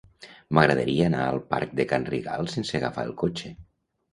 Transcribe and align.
M'agradaria 0.57 1.03
anar 1.09 1.27
al 1.33 1.37
parc 1.53 1.75
de 1.81 1.87
Can 1.93 2.07
Rigal 2.15 2.51
sense 2.55 2.77
agafar 2.81 3.07
el 3.11 3.17
cotxe. 3.25 3.57